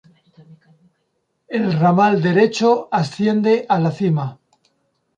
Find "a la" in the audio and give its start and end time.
3.69-3.91